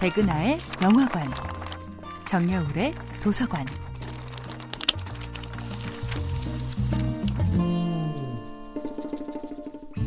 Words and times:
백은하의 0.00 0.58
영화관, 0.80 1.28
정여울의 2.24 2.94
도서관. 3.20 3.66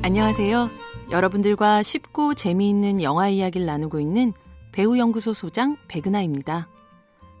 안녕하세요. 0.00 0.70
여러분들과 1.10 1.82
쉽고 1.82 2.32
재미있는 2.32 3.02
영화 3.02 3.28
이야기를 3.28 3.66
나누고 3.66 4.00
있는 4.00 4.32
배우연구소 4.72 5.34
소장 5.34 5.76
백은하입니다. 5.88 6.66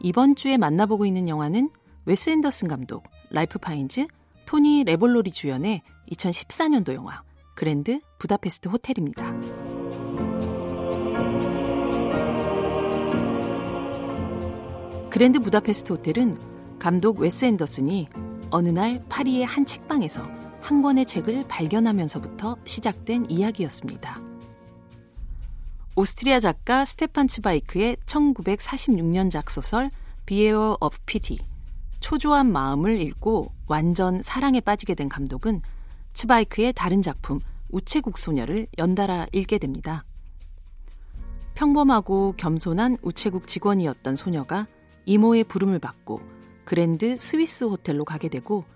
이번 0.00 0.36
주에 0.36 0.56
만나보고 0.58 1.06
있는 1.06 1.26
영화는 1.26 1.70
웨스 2.04 2.30
앤더슨 2.30 2.68
감독, 2.68 3.02
레이프 3.30 3.58
파인즈, 3.58 4.06
토니 4.46 4.84
레볼로리 4.84 5.32
주연의 5.32 5.82
2014년도 6.12 6.94
영화 6.94 7.20
그랜드 7.56 8.00
부다페스트 8.20 8.68
호텔입니다. 8.68 9.67
그랜드 15.10 15.40
부다페스트 15.40 15.94
호텔은 15.94 16.38
감독 16.78 17.20
웨스 17.20 17.46
앤더슨이 17.46 18.08
어느 18.50 18.68
날 18.68 19.02
파리의 19.08 19.44
한 19.46 19.64
책방에서 19.64 20.22
한 20.60 20.82
권의 20.82 21.06
책을 21.06 21.44
발견하면서부터 21.48 22.58
시작된 22.66 23.30
이야기였습니다. 23.30 24.20
오스트리아 25.96 26.40
작가 26.40 26.84
스테판 26.84 27.26
츠바이크의 27.26 27.96
1946년작 28.04 29.50
소설 29.50 29.90
Beware 30.26 30.76
of 30.78 30.98
Pity 31.06 31.38
초조한 32.00 32.52
마음을 32.52 33.00
읽고 33.00 33.50
완전 33.66 34.22
사랑에 34.22 34.60
빠지게 34.60 34.94
된 34.94 35.08
감독은 35.08 35.62
츠바이크의 36.12 36.74
다른 36.74 37.00
작품 37.00 37.40
우체국 37.70 38.18
소녀를 38.18 38.66
연달아 38.76 39.28
읽게 39.32 39.56
됩니다. 39.56 40.04
평범하고 41.54 42.34
겸손한 42.36 42.98
우체국 43.02 43.48
직원이었던 43.48 44.14
소녀가 44.14 44.66
이모의 45.08 45.44
부름을 45.44 45.78
받고 45.78 46.20
그랜드 46.66 47.16
스위스 47.16 47.64
호텔로 47.64 48.04
가게 48.04 48.28
되고 48.28 48.66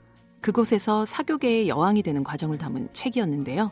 그곳에서 0.40 1.04
사교계의 1.04 1.68
여왕이 1.68 2.02
되는 2.02 2.24
과정을 2.24 2.56
담은 2.56 2.88
책이었는데요. 2.94 3.70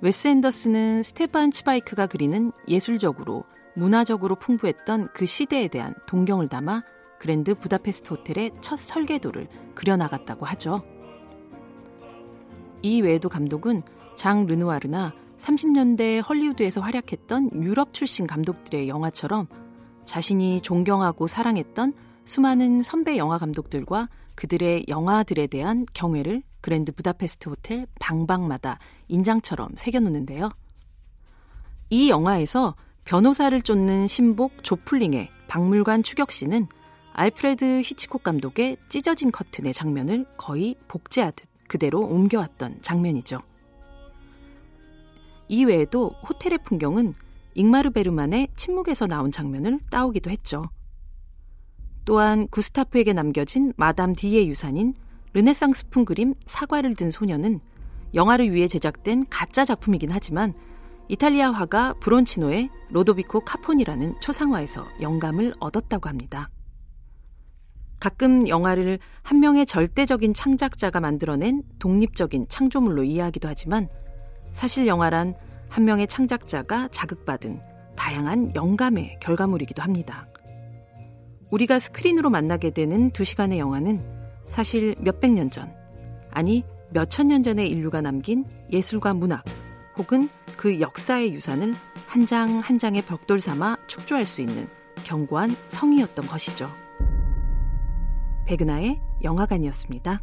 웨스 0.00 0.28
앤더슨은 0.28 1.02
스테판 1.02 1.50
츠바이크가 1.50 2.06
그리는 2.06 2.50
예술적으로 2.66 3.44
문화적으로 3.74 4.36
풍부했던 4.36 5.08
그 5.12 5.26
시대에 5.26 5.68
대한 5.68 5.94
동경을 6.06 6.48
담아 6.48 6.82
그랜드 7.18 7.54
부다페스트 7.54 8.14
호텔의 8.14 8.52
첫 8.62 8.78
설계도를 8.78 9.48
그려나갔다고 9.74 10.46
하죠. 10.46 10.82
이 12.80 13.02
외에도 13.02 13.28
감독은 13.28 13.82
장 14.16 14.46
르누아르나 14.46 15.12
30년대 15.38 16.26
헐리우드에서 16.26 16.80
활약했던 16.80 17.62
유럽 17.62 17.92
출신 17.92 18.26
감독들의 18.26 18.88
영화처럼 18.88 19.46
자신이 20.04 20.60
존경하고 20.60 21.26
사랑했던 21.26 21.92
수많은 22.24 22.82
선배 22.82 23.16
영화 23.16 23.38
감독들과 23.38 24.08
그들의 24.34 24.86
영화들에 24.88 25.46
대한 25.46 25.86
경애를 25.92 26.42
그랜드 26.60 26.92
부다페스트 26.92 27.50
호텔 27.50 27.86
방방마다 28.00 28.78
인장처럼 29.08 29.70
새겨놓는데요. 29.76 30.50
이 31.90 32.08
영화에서 32.08 32.74
변호사를 33.04 33.60
쫓는 33.60 34.06
신복 34.06 34.64
조플링의 34.64 35.30
박물관 35.46 36.02
추격신은 36.02 36.66
알프레드 37.12 37.82
히치콕 37.84 38.22
감독의 38.22 38.78
찢어진 38.88 39.30
커튼의 39.30 39.72
장면을 39.72 40.26
거의 40.36 40.74
복제하듯 40.88 41.46
그대로 41.68 42.00
옮겨왔던 42.00 42.78
장면이죠. 42.82 43.40
이외에도 45.48 46.08
호텔의 46.26 46.58
풍경은 46.64 47.14
잉마르 47.54 47.90
베리만의 47.90 48.48
침묵에서 48.56 49.06
나온 49.06 49.30
장면을 49.30 49.78
따오기도 49.90 50.30
했죠. 50.30 50.64
또한 52.04 52.46
구스타프에게 52.48 53.12
남겨진 53.12 53.72
마담 53.76 54.14
디의 54.14 54.48
유산인 54.48 54.94
르네상스풍 55.32 56.04
그림 56.04 56.34
사과를 56.44 56.94
든 56.94 57.10
소녀는 57.10 57.60
영화를 58.14 58.52
위해 58.52 58.68
제작된 58.68 59.24
가짜 59.30 59.64
작품이긴 59.64 60.10
하지만 60.10 60.54
이탈리아 61.08 61.50
화가 61.50 61.94
브론치노의 62.00 62.70
로도비코 62.90 63.40
카포니라는 63.40 64.20
초상화에서 64.20 64.86
영감을 65.00 65.54
얻었다고 65.60 66.08
합니다. 66.08 66.48
가끔 68.00 68.48
영화를 68.48 68.98
한 69.22 69.40
명의 69.40 69.66
절대적인 69.66 70.34
창작자가 70.34 71.00
만들어낸 71.00 71.62
독립적인 71.78 72.46
창조물로 72.48 73.04
이해하기도 73.04 73.48
하지만 73.48 73.88
사실 74.52 74.86
영화란 74.86 75.34
한 75.74 75.84
명의 75.86 76.06
창작자가 76.06 76.86
자극받은 76.92 77.58
다양한 77.96 78.54
영감의 78.54 79.18
결과물이기도 79.18 79.82
합니다. 79.82 80.24
우리가 81.50 81.80
스크린으로 81.80 82.30
만나게 82.30 82.70
되는 82.70 83.10
두 83.10 83.24
시간의 83.24 83.58
영화는 83.58 84.00
사실 84.46 84.94
몇백 85.00 85.32
년 85.32 85.50
전, 85.50 85.74
아니 86.30 86.62
몇천 86.90 87.26
년 87.26 87.42
전의 87.42 87.68
인류가 87.68 88.02
남긴 88.02 88.44
예술과 88.70 89.14
문학, 89.14 89.44
혹은 89.98 90.28
그 90.56 90.78
역사의 90.78 91.34
유산을 91.34 91.74
한 92.06 92.24
장한 92.24 92.78
장의 92.78 93.02
벽돌 93.02 93.40
삼아 93.40 93.78
축조할 93.88 94.26
수 94.26 94.42
있는 94.42 94.68
견고한 95.02 95.56
성이었던 95.70 96.28
것이죠. 96.28 96.70
백은하의 98.46 99.00
영화관이었습니다. 99.24 100.22